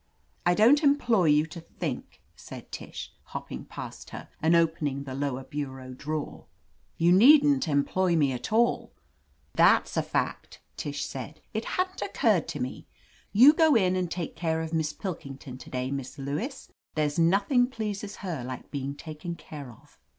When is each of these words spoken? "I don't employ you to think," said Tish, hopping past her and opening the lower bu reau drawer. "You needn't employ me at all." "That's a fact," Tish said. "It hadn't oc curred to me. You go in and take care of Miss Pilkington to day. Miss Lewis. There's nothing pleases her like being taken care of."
"I 0.47 0.55
don't 0.55 0.81
employ 0.81 1.25
you 1.25 1.45
to 1.45 1.61
think," 1.61 2.23
said 2.35 2.71
Tish, 2.71 3.13
hopping 3.21 3.65
past 3.65 4.09
her 4.09 4.29
and 4.41 4.55
opening 4.55 5.03
the 5.03 5.13
lower 5.13 5.43
bu 5.43 5.67
reau 5.67 5.95
drawer. 5.95 6.47
"You 6.97 7.11
needn't 7.11 7.67
employ 7.67 8.15
me 8.15 8.31
at 8.31 8.51
all." 8.51 8.93
"That's 9.53 9.95
a 9.97 10.01
fact," 10.01 10.59
Tish 10.75 11.05
said. 11.05 11.39
"It 11.53 11.65
hadn't 11.77 12.01
oc 12.01 12.15
curred 12.15 12.47
to 12.47 12.59
me. 12.59 12.87
You 13.31 13.53
go 13.53 13.75
in 13.75 13.95
and 13.95 14.09
take 14.09 14.35
care 14.35 14.63
of 14.63 14.73
Miss 14.73 14.91
Pilkington 14.91 15.59
to 15.59 15.69
day. 15.69 15.91
Miss 15.91 16.17
Lewis. 16.17 16.71
There's 16.95 17.19
nothing 17.19 17.67
pleases 17.67 18.15
her 18.25 18.43
like 18.43 18.71
being 18.71 18.95
taken 18.95 19.35
care 19.35 19.71
of." 19.71 19.99